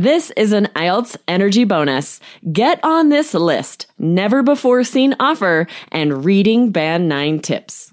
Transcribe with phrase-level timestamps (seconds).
[0.00, 2.20] This is an IELTS energy bonus.
[2.50, 3.86] Get on this list.
[3.98, 7.92] Never before seen offer and reading band 9 tips.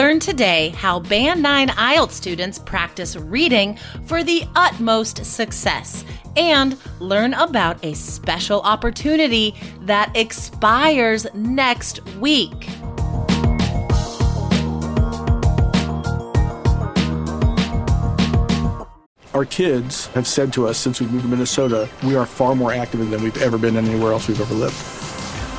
[0.00, 7.34] Learn today how Band 9 IELTS students practice reading for the utmost success and learn
[7.34, 12.70] about a special opportunity that expires next week.
[19.34, 22.72] Our kids have said to us since we moved to Minnesota, we are far more
[22.72, 25.09] active than we've ever been anywhere else we've ever lived.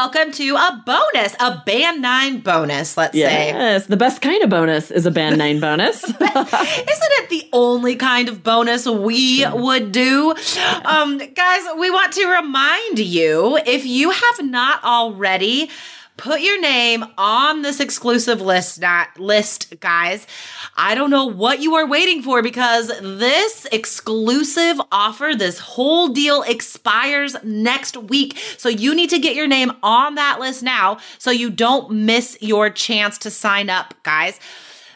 [0.00, 3.48] Welcome to a bonus, a Band 9 bonus, let's say.
[3.48, 6.02] Yes, the best kind of bonus is a band 9 bonus.
[6.04, 10.34] Isn't it the only kind of bonus we would do?
[10.86, 15.68] Um, guys, we want to remind you if you have not already,
[16.20, 20.26] put your name on this exclusive list not list guys.
[20.76, 26.42] I don't know what you are waiting for because this exclusive offer this whole deal
[26.42, 28.36] expires next week.
[28.58, 32.36] So you need to get your name on that list now so you don't miss
[32.42, 34.38] your chance to sign up guys.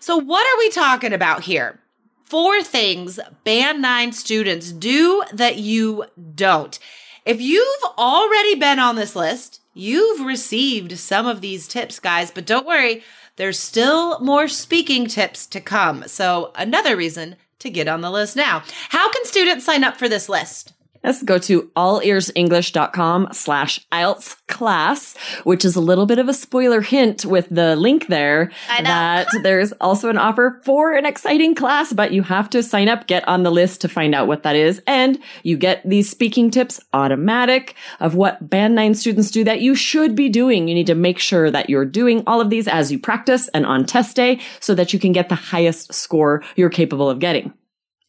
[0.00, 1.78] So what are we talking about here?
[2.24, 6.76] Four things band 9 students do that you don't.
[7.24, 12.46] If you've already been on this list You've received some of these tips, guys, but
[12.46, 13.02] don't worry,
[13.36, 16.04] there's still more speaking tips to come.
[16.06, 18.62] So, another reason to get on the list now.
[18.90, 20.74] How can students sign up for this list?
[21.04, 26.80] Let's go to allearsenglish.com slash IELTS class, which is a little bit of a spoiler
[26.80, 32.12] hint with the link there that there's also an offer for an exciting class, but
[32.12, 34.80] you have to sign up, get on the list to find out what that is.
[34.86, 39.74] And you get these speaking tips automatic of what band nine students do that you
[39.74, 40.68] should be doing.
[40.68, 43.66] You need to make sure that you're doing all of these as you practice and
[43.66, 47.52] on test day so that you can get the highest score you're capable of getting.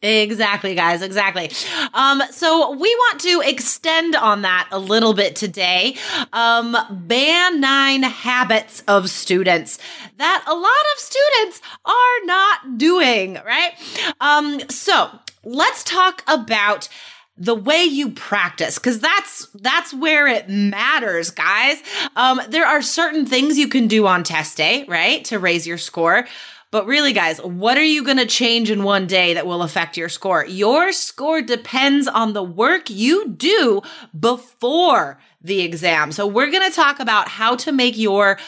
[0.03, 1.01] Exactly, guys.
[1.01, 1.49] Exactly.
[1.93, 5.95] Um, so we want to extend on that a little bit today.
[6.33, 9.79] Um, band nine habits of students
[10.17, 13.71] that a lot of students are not doing, right?
[14.19, 15.09] Um, so
[15.45, 16.89] let's talk about
[17.37, 21.81] the way you practice because that's that's where it matters guys
[22.15, 25.79] um there are certain things you can do on test day right to raise your
[25.79, 26.27] score
[26.73, 29.95] but really, guys, what are you going to change in one day that will affect
[29.95, 30.43] your score?
[30.43, 33.83] Your score depends on the work you do
[34.19, 36.11] before the exam.
[36.11, 38.39] So we're going to talk about how to make your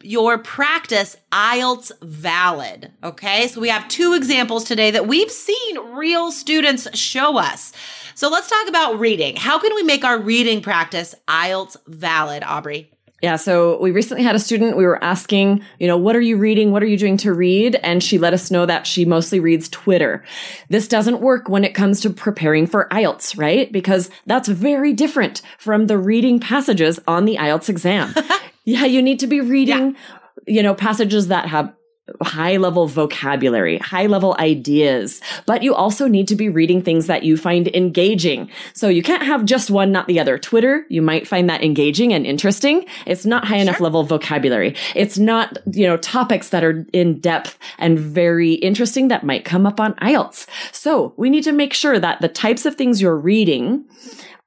[0.00, 2.92] your practice IELTS valid.
[3.02, 3.48] Okay.
[3.48, 7.72] So we have two examples today that we've seen real students show us.
[8.14, 9.34] So let's talk about reading.
[9.34, 12.92] How can we make our reading practice IELTS valid, Aubrey?
[13.22, 16.36] Yeah, so we recently had a student, we were asking, you know, what are you
[16.36, 16.72] reading?
[16.72, 17.76] What are you doing to read?
[17.76, 20.24] And she let us know that she mostly reads Twitter.
[20.70, 23.70] This doesn't work when it comes to preparing for IELTS, right?
[23.70, 28.12] Because that's very different from the reading passages on the IELTS exam.
[28.64, 30.54] yeah, you need to be reading, yeah.
[30.54, 31.72] you know, passages that have
[32.20, 37.22] high level vocabulary, high level ideas, but you also need to be reading things that
[37.22, 38.50] you find engaging.
[38.74, 40.36] So you can't have just one, not the other.
[40.36, 42.86] Twitter, you might find that engaging and interesting.
[43.06, 43.62] It's not high sure.
[43.62, 44.74] enough level vocabulary.
[44.96, 49.64] It's not, you know, topics that are in depth and very interesting that might come
[49.64, 50.46] up on IELTS.
[50.72, 53.84] So we need to make sure that the types of things you're reading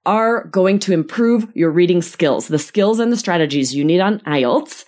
[0.05, 4.19] are going to improve your reading skills, the skills and the strategies you need on
[4.19, 4.85] IELTS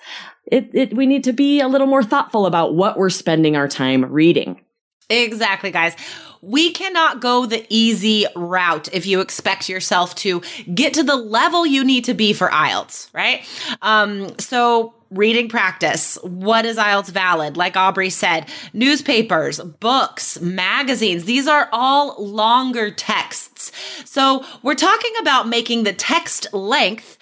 [0.48, 3.68] it, it, we need to be a little more thoughtful about what we're spending our
[3.68, 4.62] time reading.
[5.10, 5.96] Exactly, guys.
[6.42, 10.42] We cannot go the easy route if you expect yourself to
[10.74, 13.46] get to the level you need to be for IELTS, right?
[13.82, 16.18] Um, so reading practice.
[16.24, 17.58] What is IELTS valid?
[17.58, 23.72] Like Aubrey said, newspapers, books, magazines, these are all longer texts.
[24.06, 27.18] So we're talking about making the text length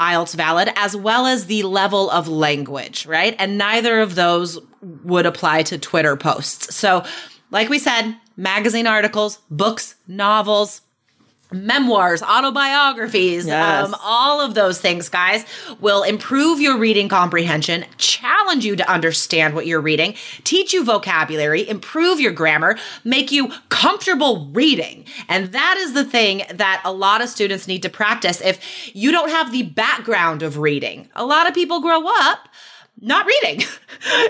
[0.00, 3.36] IELTS valid as well as the level of language, right?
[3.38, 4.58] And neither of those
[5.04, 6.74] would apply to Twitter posts.
[6.74, 7.04] So,
[7.50, 10.80] like we said, magazine articles, books, novels,
[11.52, 13.86] memoirs, autobiographies, Yes.
[13.88, 15.44] um, all of those things, guys,
[15.80, 20.14] will improve your reading comprehension, challenge you to understand what you're reading,
[20.44, 25.04] teach you vocabulary, improve your grammar, make you comfortable reading.
[25.28, 29.10] And that is the thing that a lot of students need to practice if you
[29.10, 31.08] don't have the background of reading.
[31.14, 32.48] A lot of people grow up
[33.00, 33.66] not reading.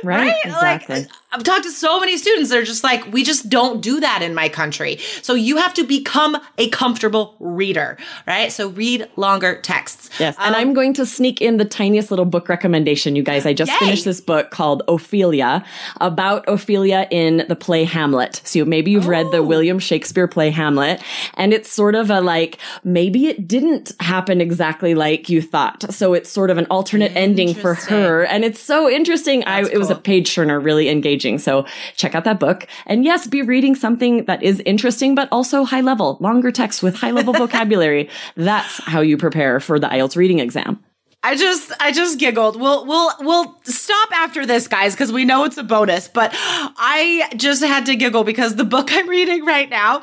[0.02, 1.02] Right, exactly.
[1.02, 4.00] Like I've talked to so many students that are just like, we just don't do
[4.00, 4.98] that in my country.
[5.22, 8.50] So you have to become a comfortable reader, right?
[8.50, 10.10] So read longer texts.
[10.18, 10.34] Yes.
[10.40, 13.46] And Um, I'm going to sneak in the tiniest little book recommendation, you guys.
[13.46, 13.78] I just Yay.
[13.78, 15.64] finished this book called Ophelia
[16.00, 18.40] about Ophelia in the play Hamlet.
[18.44, 19.30] So maybe you've read Oh.
[19.30, 21.00] the William Shakespeare play Hamlet.
[21.34, 25.92] And it's sort of a like, maybe it didn't happen exactly like you thought.
[25.94, 28.24] So it's sort of an alternate ending for her.
[28.24, 29.44] And it's so interesting.
[29.44, 30.88] I, it was a page turner, really
[31.20, 31.38] engaging.
[31.38, 32.66] So check out that book.
[32.86, 36.96] And yes, be reading something that is interesting, but also high level, longer text with
[36.96, 38.08] high level vocabulary.
[38.36, 40.82] That's how you prepare for the IELTS reading exam.
[41.22, 42.58] I just I just giggled.
[42.58, 46.08] We'll we'll we'll stop after this, guys, because we know it's a bonus.
[46.08, 50.02] But I just had to giggle because the book I'm reading right now,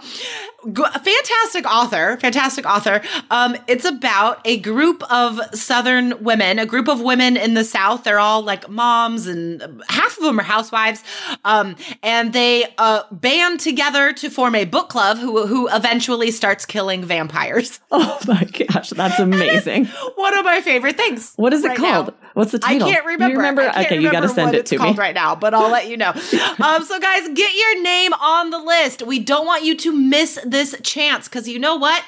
[0.75, 3.01] fantastic author, fantastic author.
[3.29, 8.03] Um, it's about a group of Southern women, a group of women in the South.
[8.03, 11.03] They're all like moms, and half of them are housewives.
[11.45, 16.65] Um, and they uh band together to form a book club who who eventually starts
[16.65, 17.79] killing vampires.
[17.91, 19.85] Oh my gosh, that's amazing.
[20.15, 21.33] One of my favorite things.
[21.35, 22.07] What is it right called?
[22.07, 22.26] now.
[22.37, 22.87] What's the title?
[22.87, 23.31] I can't remember.
[23.31, 23.61] You remember?
[23.63, 24.77] I can't okay, you got to send it to me.
[24.77, 26.09] called right now, but I'll let you know.
[26.63, 29.01] um, so, guys, get your name on the list.
[29.01, 32.03] We don't want you to miss this chance because you know what?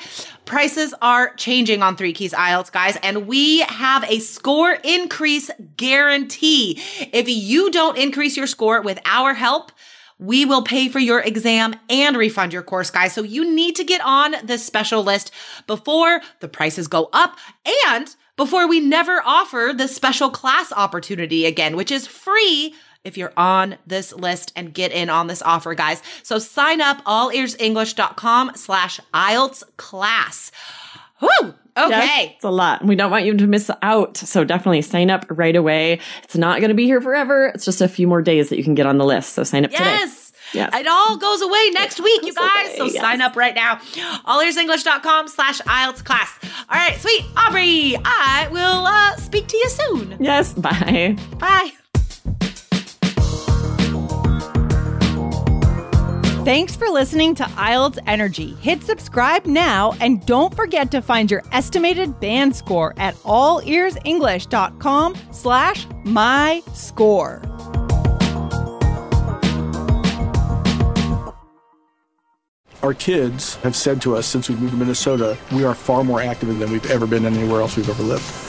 [0.46, 6.80] Prices are changing on Three Keys IELTS, guys, and we have a score increase guarantee.
[7.12, 9.72] If you don't increase your score with our help,
[10.20, 13.14] we will pay for your exam and refund your course, guys.
[13.14, 15.32] So you need to get on this special list
[15.66, 17.38] before the prices go up
[17.88, 22.74] and before we never offer this special class opportunity again, which is free
[23.04, 26.02] if you're on this list and get in on this offer, guys.
[26.24, 30.52] So sign up allearsenglish.com slash IELTS class.
[31.20, 31.56] Whew!
[31.86, 31.90] Okay.
[31.90, 32.84] Yes, it's a lot.
[32.84, 34.18] We don't want you to miss out.
[34.18, 36.00] So definitely sign up right away.
[36.24, 37.48] It's not going to be here forever.
[37.48, 39.34] It's just a few more days that you can get on the list.
[39.34, 39.84] So sign up today.
[39.84, 40.32] Yes.
[40.54, 40.74] Yes.
[40.74, 42.70] It all goes away next week, you guys.
[42.70, 43.02] away, so yes.
[43.02, 43.76] sign up right now.
[44.26, 46.32] Allearsenglish.com slash IELTS class.
[46.70, 47.24] All right, sweet.
[47.38, 50.18] Aubrey, I will uh, speak to you soon.
[50.20, 50.54] Yes.
[50.54, 51.18] Bye.
[51.38, 51.72] Bye.
[56.50, 58.56] Thanks for listening to IELTS Energy.
[58.56, 65.86] Hit subscribe now and don't forget to find your estimated band score at allearsenglish.com slash
[66.06, 67.44] my score.
[72.82, 76.20] Our kids have said to us since we moved to Minnesota, we are far more
[76.20, 78.49] active than we've ever been anywhere else we've ever lived.